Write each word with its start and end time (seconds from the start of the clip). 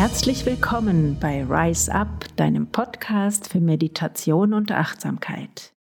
Herzlich 0.00 0.46
willkommen 0.46 1.18
bei 1.20 1.44
Rise 1.44 1.92
Up, 1.92 2.24
deinem 2.36 2.72
Podcast 2.72 3.50
für 3.50 3.60
Meditation 3.60 4.54
und 4.54 4.72
Achtsamkeit. 4.72 5.74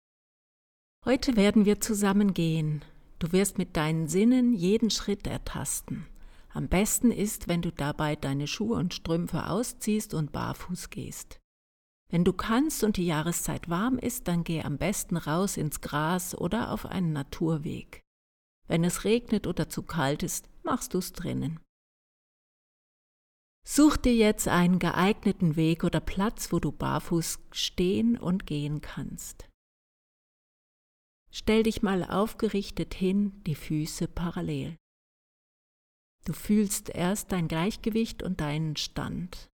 Heute 1.06 1.38
werden 1.38 1.64
wir 1.64 1.80
zusammen 1.80 2.34
gehen. 2.34 2.84
Du 3.20 3.32
wirst 3.32 3.58
mit 3.58 3.78
deinen 3.78 4.10
Sinnen 4.10 4.54
jeden 4.54 4.90
Schritt 4.90 5.26
ertasten. 5.26 6.06
Am 6.50 6.68
besten 6.68 7.12
ist, 7.12 7.48
wenn 7.48 7.62
du 7.62 7.72
dabei 7.72 8.18
deine 8.18 8.48
Schuhe 8.48 8.76
und 8.76 8.94
Strümpfe 8.94 9.48
ausziehst 9.48 10.14
und 10.14 10.34
barfuß 10.34 10.90
gehst. 10.90 11.40
Wenn 12.12 12.26
du 12.26 12.34
kannst 12.34 12.84
und 12.84 12.98
die 12.98 13.06
Jahreszeit 13.06 13.70
warm 13.70 13.98
ist, 13.98 14.28
dann 14.28 14.44
geh 14.44 14.64
am 14.64 14.78
besten 14.78 15.16
raus 15.16 15.56
ins 15.56 15.80
Gras 15.80 16.38
oder 16.38 16.72
auf 16.72 16.86
einen 16.86 17.14
Naturweg. 17.14 18.02
Wenn 18.68 18.84
es 18.84 19.06
regnet 19.06 19.48
oder 19.48 19.70
zu 19.70 19.82
kalt 19.82 20.24
ist, 20.24 20.50
machst 20.64 20.94
du's 20.94 21.14
drinnen. 21.14 21.62
Such 23.72 23.98
dir 23.98 24.16
jetzt 24.16 24.48
einen 24.48 24.80
geeigneten 24.80 25.56
Weg 25.56 25.84
oder 25.84 26.00
Platz, 26.00 26.52
wo 26.52 26.58
du 26.60 26.72
barfuß 26.72 27.38
stehen 27.52 28.18
und 28.18 28.48
gehen 28.48 28.82
kannst. 28.82 29.48
Stell 31.30 31.62
dich 31.62 31.84
mal 31.84 32.04
aufgerichtet 32.04 32.96
hin, 32.96 33.44
die 33.44 33.54
Füße 33.54 34.08
parallel. 34.08 34.76
Du 36.26 36.34
fühlst 36.34 36.90
erst 36.90 37.32
dein 37.32 37.48
Gleichgewicht 37.48 38.24
und 38.24 38.42
deinen 38.42 38.76
Stand. 38.76 39.52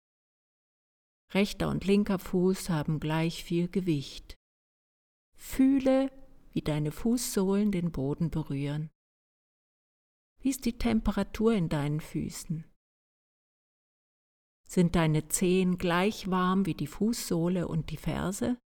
Rechter 1.34 1.67
und 1.67 1.84
linker 1.84 2.17
Fuß 2.17 2.70
haben 2.70 3.01
gleich 3.01 3.43
viel 3.43 3.67
Gewicht. 3.67 4.35
Fühle, 5.35 6.09
wie 6.53 6.61
deine 6.61 6.93
Fußsohlen 6.93 7.70
den 7.73 7.91
Boden 7.91 8.31
berühren. 8.31 8.90
Wie 10.40 10.51
ist 10.51 10.63
die 10.63 10.77
Temperatur 10.77 11.51
in 11.51 11.68
deinen 11.68 11.99
Füßen? 11.99 12.63
Sind 14.68 14.96
deine 14.96 15.27
Zehen 15.27 15.77
gleich 15.77 16.30
warm 16.30 16.66
wie 16.66 16.74
die 16.74 16.88
Fußsohle 16.88 17.68
und 17.68 17.91
die 17.91 17.98
Ferse? 17.98 18.58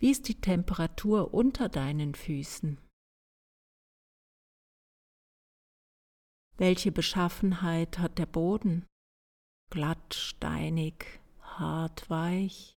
Wie 0.00 0.12
ist 0.12 0.28
die 0.28 0.40
Temperatur 0.40 1.34
unter 1.34 1.68
deinen 1.68 2.14
Füßen? 2.14 2.78
Welche 6.56 6.92
Beschaffenheit 6.92 7.98
hat 7.98 8.18
der 8.18 8.26
Boden? 8.26 8.86
Glatt, 9.70 10.14
steinig, 10.14 11.20
hart, 11.40 12.08
weich? 12.10 12.77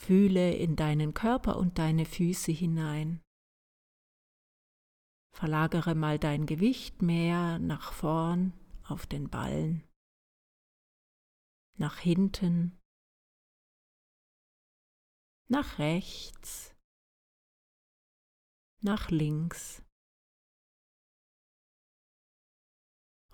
Fühle 0.00 0.54
in 0.56 0.76
deinen 0.76 1.12
Körper 1.12 1.58
und 1.58 1.78
deine 1.78 2.06
Füße 2.06 2.50
hinein. 2.52 3.20
Verlagere 5.36 5.94
mal 5.94 6.18
dein 6.18 6.46
Gewicht 6.46 7.02
mehr 7.02 7.58
nach 7.58 7.92
vorn 7.92 8.54
auf 8.84 9.06
den 9.06 9.28
Ballen, 9.28 9.86
nach 11.78 11.98
hinten, 11.98 12.80
nach 15.48 15.78
rechts, 15.78 16.74
nach 18.80 19.10
links. 19.10 19.82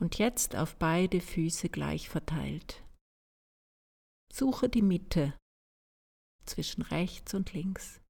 Und 0.00 0.18
jetzt 0.18 0.56
auf 0.56 0.76
beide 0.76 1.20
Füße 1.20 1.68
gleich 1.70 2.08
verteilt. 2.08 2.84
Suche 4.30 4.68
die 4.68 4.82
Mitte 4.82 5.38
zwischen 6.46 6.82
rechts 6.82 7.34
und 7.34 7.52
links. 7.52 8.00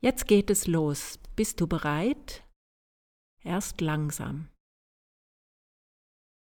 Jetzt 0.00 0.26
geht 0.26 0.48
es 0.48 0.66
los. 0.66 1.18
Bist 1.36 1.60
du 1.60 1.66
bereit? 1.66 2.44
Erst 3.42 3.80
langsam. 3.80 4.48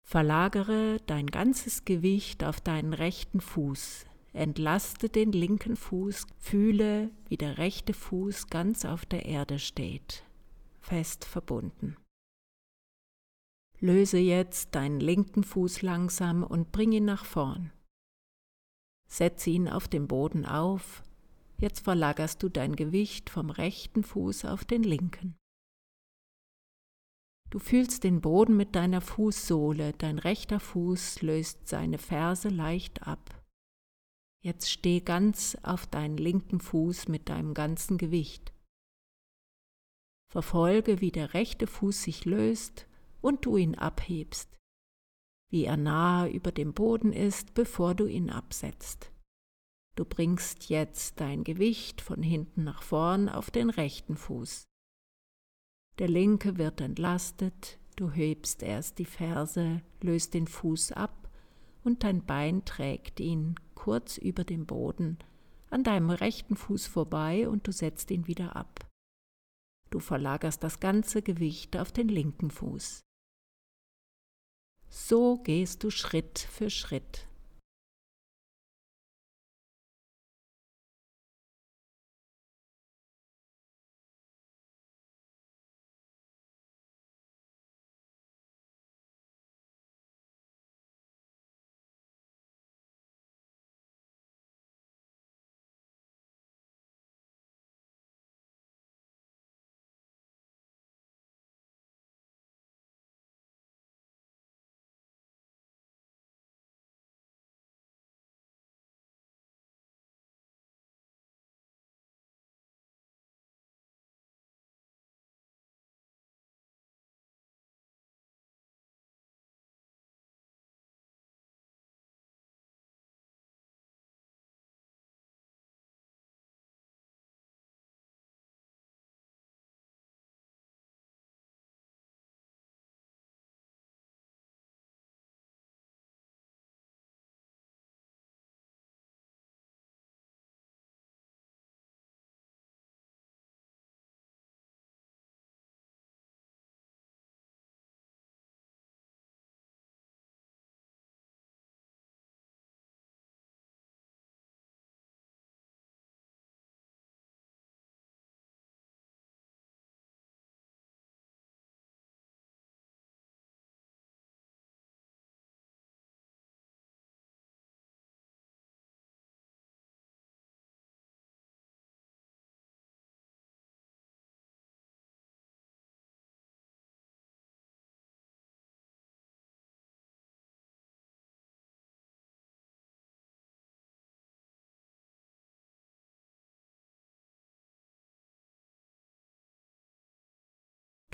Verlagere 0.04 1.00
dein 1.06 1.26
ganzes 1.26 1.84
Gewicht 1.84 2.44
auf 2.44 2.60
deinen 2.60 2.92
rechten 2.92 3.40
Fuß. 3.40 4.06
Entlaste 4.32 5.08
den 5.08 5.32
linken 5.32 5.76
Fuß. 5.76 6.26
Fühle, 6.38 7.10
wie 7.28 7.36
der 7.36 7.58
rechte 7.58 7.92
Fuß 7.92 8.48
ganz 8.48 8.84
auf 8.84 9.06
der 9.06 9.26
Erde 9.26 9.58
steht, 9.58 10.24
fest 10.80 11.24
verbunden. 11.24 11.96
Löse 13.80 14.18
jetzt 14.18 14.74
deinen 14.74 15.00
linken 15.00 15.44
Fuß 15.44 15.82
langsam 15.82 16.42
und 16.42 16.72
bring 16.72 16.92
ihn 16.92 17.04
nach 17.04 17.26
vorn. 17.26 17.72
Setze 19.06 19.50
ihn 19.50 19.68
auf 19.68 19.86
dem 19.86 20.08
Boden 20.08 20.46
auf. 20.46 21.02
Jetzt 21.58 21.80
verlagerst 21.80 22.42
du 22.42 22.48
dein 22.48 22.74
Gewicht 22.74 23.28
vom 23.28 23.50
rechten 23.50 24.02
Fuß 24.02 24.46
auf 24.46 24.64
den 24.64 24.82
linken. 24.82 25.36
Du 27.50 27.58
fühlst 27.58 28.02
den 28.02 28.20
Boden 28.20 28.56
mit 28.56 28.74
deiner 28.74 29.00
Fußsohle, 29.00 29.92
dein 29.92 30.18
rechter 30.18 30.58
Fuß 30.58 31.22
löst 31.22 31.68
seine 31.68 31.98
Ferse 31.98 32.48
leicht 32.48 33.06
ab. 33.06 33.42
Jetzt 34.42 34.70
steh 34.70 35.00
ganz 35.00 35.56
auf 35.62 35.86
deinen 35.86 36.16
linken 36.16 36.60
Fuß 36.60 37.08
mit 37.08 37.28
deinem 37.28 37.54
ganzen 37.54 37.98
Gewicht. 37.98 38.52
Verfolge, 40.32 41.00
wie 41.00 41.12
der 41.12 41.34
rechte 41.34 41.66
Fuß 41.66 42.02
sich 42.02 42.24
löst 42.24 42.86
und 43.26 43.44
du 43.44 43.56
ihn 43.56 43.74
abhebst, 43.74 44.56
wie 45.50 45.64
er 45.64 45.76
nahe 45.76 46.30
über 46.30 46.52
dem 46.52 46.72
Boden 46.74 47.12
ist, 47.12 47.54
bevor 47.54 47.96
du 47.96 48.06
ihn 48.06 48.30
absetzt. 48.30 49.10
Du 49.96 50.04
bringst 50.04 50.68
jetzt 50.68 51.20
dein 51.20 51.42
Gewicht 51.42 52.00
von 52.00 52.22
hinten 52.22 52.62
nach 52.62 52.82
vorn 52.82 53.28
auf 53.28 53.50
den 53.50 53.68
rechten 53.68 54.16
Fuß. 54.16 54.68
Der 55.98 56.06
linke 56.06 56.56
wird 56.56 56.80
entlastet, 56.80 57.80
du 57.96 58.12
hebst 58.12 58.62
erst 58.62 59.00
die 59.00 59.04
Ferse, 59.04 59.82
löst 60.00 60.32
den 60.32 60.46
Fuß 60.46 60.92
ab 60.92 61.28
und 61.82 62.04
dein 62.04 62.24
Bein 62.24 62.64
trägt 62.64 63.18
ihn 63.18 63.56
kurz 63.74 64.18
über 64.18 64.44
dem 64.44 64.66
Boden 64.66 65.18
an 65.68 65.82
deinem 65.82 66.10
rechten 66.10 66.54
Fuß 66.54 66.86
vorbei 66.86 67.48
und 67.48 67.66
du 67.66 67.72
setzt 67.72 68.12
ihn 68.12 68.28
wieder 68.28 68.54
ab. 68.54 68.88
Du 69.90 69.98
verlagerst 69.98 70.62
das 70.62 70.78
ganze 70.78 71.22
Gewicht 71.22 71.76
auf 71.76 71.90
den 71.90 72.08
linken 72.08 72.52
Fuß. 72.52 73.05
So 74.88 75.38
gehst 75.38 75.82
du 75.82 75.90
Schritt 75.90 76.38
für 76.38 76.70
Schritt. 76.70 77.26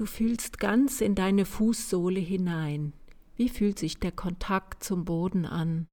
Du 0.03 0.07
fühlst 0.07 0.59
ganz 0.59 1.01
in 1.01 1.15
deine 1.15 1.47
Fußsohle 1.47 2.19
hinein. 2.19 2.93
Wie 3.37 3.49
fühlt 3.49 3.79
sich 3.79 4.01
der 4.01 4.11
Kontakt 4.11 4.83
zum 4.83 5.05
Boden 5.05 5.47
an? 5.47 5.87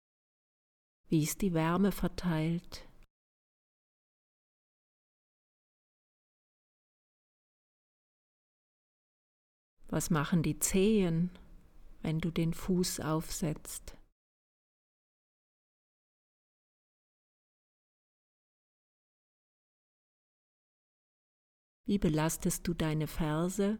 Wie 1.09 1.21
ist 1.21 1.44
die 1.44 1.53
Wärme 1.53 1.91
verteilt? 1.91 2.89
Was 9.89 10.09
machen 10.09 10.41
die 10.41 10.57
Zehen, 10.57 11.29
wenn 12.01 12.17
du 12.17 12.31
den 12.31 12.56
Fuß 12.56 13.01
aufsetzt? 13.01 13.95
Wie 21.85 22.00
belastest 22.00 22.67
du 22.67 22.73
deine 22.73 23.06
Ferse? 23.06 23.77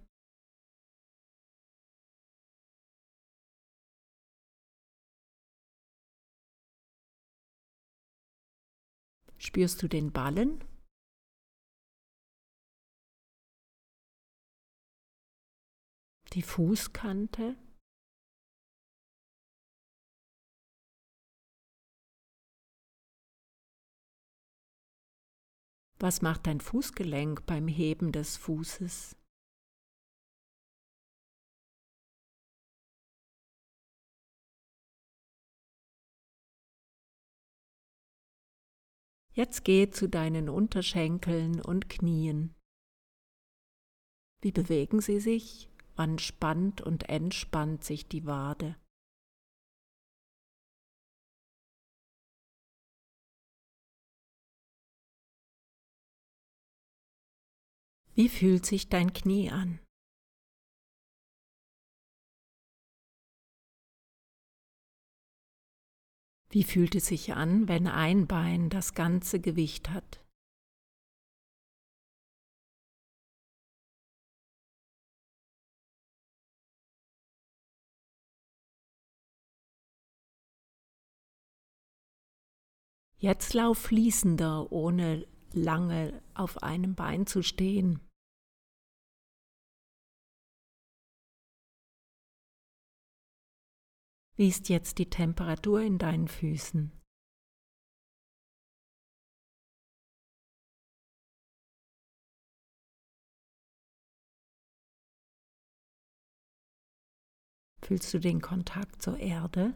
Spürst 9.42 9.82
du 9.82 9.88
den 9.88 10.12
Ballen? 10.12 10.64
Die 16.34 16.44
Fußkante? 16.44 17.56
Was 26.02 26.22
macht 26.22 26.48
dein 26.48 26.62
Fußgelenk 26.62 27.46
beim 27.46 27.68
Heben 27.68 28.12
des 28.12 28.38
Fußes? 28.38 29.19
Jetzt 39.34 39.64
geh 39.64 39.90
zu 39.90 40.10
deinen 40.10 40.50
Unterschenkeln 40.50 41.62
und 41.62 41.90
Knien. 41.90 42.56
Wie 44.42 44.52
bewegen 44.52 45.02
sie 45.02 45.20
sich? 45.20 45.70
Wann 45.96 46.18
spannt 46.18 46.82
und 46.82 47.10
entspannt 47.10 47.84
sich 47.84 48.08
die 48.08 48.26
Wade? 48.26 48.76
Wie 58.16 58.28
fühlt 58.28 58.66
sich 58.66 58.90
dein 58.90 59.14
Knie 59.14 59.50
an? 59.50 59.80
Wie 66.52 66.64
fühlt 66.64 66.96
es 66.96 67.06
sich 67.06 67.34
an, 67.34 67.68
wenn 67.68 67.86
ein 67.86 68.26
Bein 68.26 68.70
das 68.70 68.96
ganze 68.96 69.40
Gewicht 69.40 69.92
hat? 69.92 70.26
Jetzt 83.22 83.54
lauf 83.54 83.78
fließender, 83.78 84.72
ohne 84.72 85.28
lange 85.54 86.24
auf 86.34 86.64
einem 86.64 86.96
Bein 86.96 87.28
zu 87.28 87.44
stehen. 87.44 88.00
Wie 94.40 94.48
ist 94.48 94.70
jetzt 94.70 95.00
die 95.00 95.10
Temperatur 95.10 95.82
in 95.82 95.98
deinen 95.98 96.30
Füßen? 96.30 96.94
Fühlst 107.84 108.14
du 108.14 108.20
den 108.20 108.40
Kontakt 108.40 109.02
zur 109.02 109.18
Erde? 109.18 109.74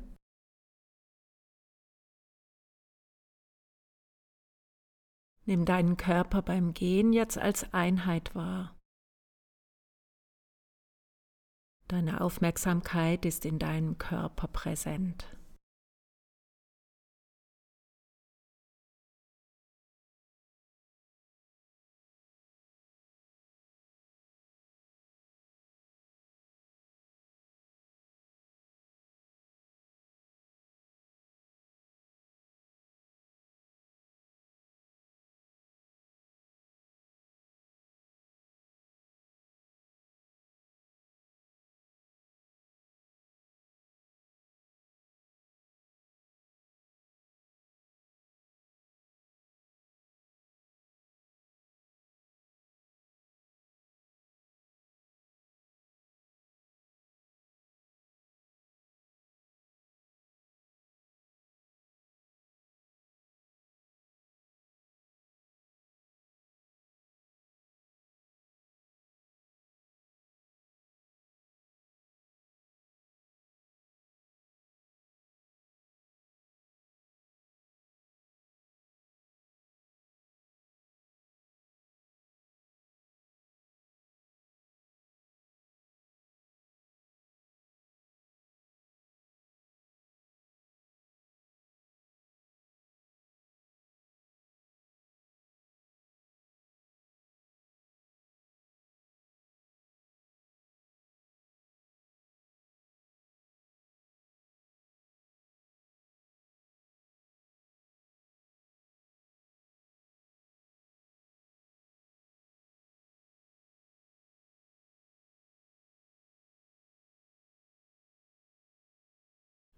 Nimm 5.46 5.66
deinen 5.66 5.98
Körper 5.98 6.42
beim 6.42 6.74
Gehen 6.74 7.12
jetzt 7.12 7.38
als 7.38 7.74
Einheit 7.74 8.34
wahr. 8.34 8.80
Deine 11.88 12.22
Aufmerksamkeit 12.22 13.26
ist 13.26 13.46
in 13.46 13.60
deinem 13.60 13.98
Körper 13.98 14.48
präsent. 14.48 15.26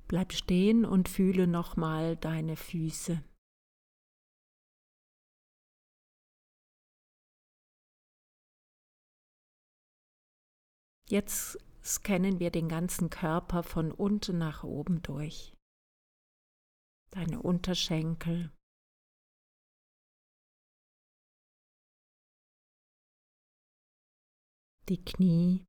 Bleib 0.08 0.34
stehen 0.34 0.86
und 0.86 1.10
fühle 1.10 1.48
nochmal 1.48 2.16
deine 2.16 2.56
Füße. 2.56 3.24
Jetzt 11.08 11.58
scannen 11.84 12.40
wir 12.40 12.50
den 12.50 12.68
ganzen 12.68 13.10
Körper 13.10 13.62
von 13.64 13.92
unten 13.92 14.38
nach 14.38 14.64
oben 14.64 15.02
durch. 15.04 15.54
Deine 17.12 17.42
Unterschenkel. 17.42 18.52
Die 24.90 25.04
Knie. 25.04 25.66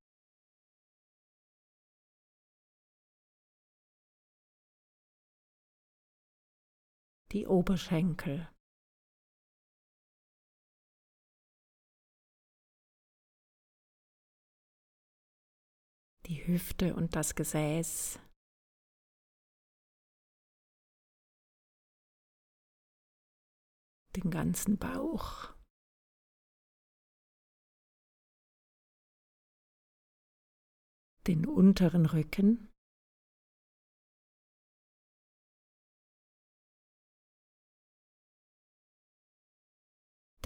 Die 7.33 7.47
Oberschenkel. 7.47 8.49
die 16.27 16.47
Hüfte 16.47 16.95
und 16.95 17.15
das 17.15 17.35
Gesäß. 17.35 18.19
Den 24.17 24.31
ganzen 24.31 24.79
Bauch. 24.79 25.55
Den 31.27 31.47
unteren 31.47 32.07
Rücken. 32.07 32.66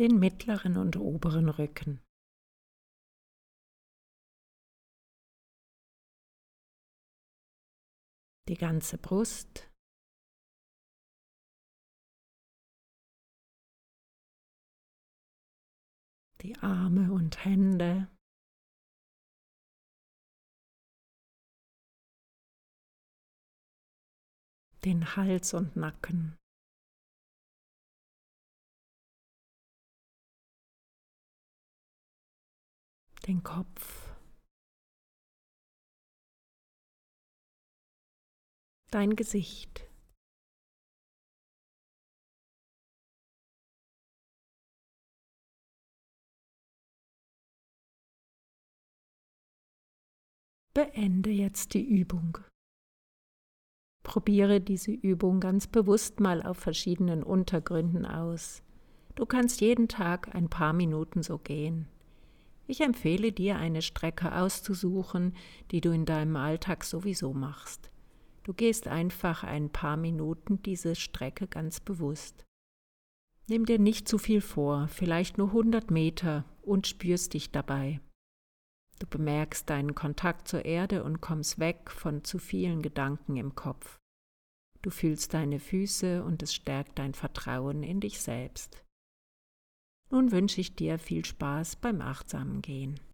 Den 0.00 0.19
mittleren 0.19 0.76
und 0.78 0.97
oberen 0.97 1.49
Rücken. 1.49 2.00
die 8.50 8.57
ganze 8.57 8.99
Brust. 8.99 9.71
Die 16.40 16.57
Arme 16.59 17.12
und 17.12 17.45
Hände. 17.45 18.09
Den 24.85 25.14
Hals 25.14 25.54
und 25.54 25.76
Nacken. 25.76 26.37
Den 33.27 33.43
Kopf. 33.43 34.11
dein 38.91 39.17
Gesicht. 39.17 39.87
Beende 50.75 51.31
jetzt 51.31 51.75
die 51.75 51.85
Übung. 51.85 52.39
Probiere 54.03 54.61
diese 54.61 54.93
Übung 54.93 55.41
ganz 55.41 55.67
bewusst 55.67 56.21
mal 56.21 56.43
auf 56.43 56.59
verschiedenen 56.59 57.23
Untergründen 57.23 58.07
aus. 58.07 58.62
Du 59.15 59.27
kannst 59.27 59.61
jeden 59.61 59.89
Tag 59.89 60.35
ein 60.35 60.49
paar 60.49 60.73
Minuten 60.73 61.23
so 61.23 61.39
gehen. 61.39 61.87
Ich 62.71 62.83
empfehle 62.83 63.33
dir, 63.33 63.57
eine 63.57 63.83
Strecke 63.83 64.33
auszusuchen, 64.33 65.35
die 65.73 65.81
du 65.81 65.91
in 65.91 66.05
deinem 66.05 66.37
Alltag 66.37 66.85
sowieso 66.85 67.33
machst. 67.33 67.91
Du 68.45 68.55
gehst 68.55 68.87
einfach 68.87 69.43
ein 69.43 69.71
paar 69.71 69.97
Minuten 69.97 70.62
diese 70.62 70.95
Strecke 70.95 71.49
ganz 71.49 71.81
bewusst. 71.81 72.45
Nimm 73.49 73.67
dir 73.67 73.81
nicht 73.81 74.07
zu 74.07 74.19
viel 74.19 74.41
vor, 74.41 74.87
vielleicht 74.87 75.37
nur 75.37 75.49
100 75.49 75.91
Meter 75.91 76.45
und 76.62 76.87
spürst 76.87 77.35
dich 77.35 77.50
dabei. 77.50 78.00
Du 79.00 79.07
bemerkst 79.09 79.69
deinen 79.69 79.97
Kontakt 79.97 80.47
zur 80.47 80.65
Erde 80.65 81.03
und 81.03 81.21
kommst 81.21 81.59
weg 81.59 81.91
von 81.91 82.23
zu 82.23 82.39
vielen 82.39 82.83
Gedanken 82.83 83.37
im 83.37 83.57
Kopf. 83.57 83.99
Du 84.81 84.91
fühlst 84.91 85.35
deine 85.35 85.59
Füße 85.59 86.23
und 86.23 86.41
es 86.45 86.55
stärkt 86.55 87.00
dein 87.00 87.15
Vertrauen 87.15 87.83
in 87.83 87.99
dich 87.99 88.21
selbst. 88.21 88.85
Nun 90.11 90.31
wünsche 90.31 90.61
ich 90.61 90.76
dir 90.76 90.99
viel 90.99 91.25
Spaß 91.25 91.76
beim 91.76 92.00
achtsamen 92.00 92.62
Gehen. 92.62 93.00